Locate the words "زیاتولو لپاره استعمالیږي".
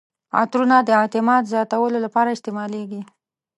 1.53-3.01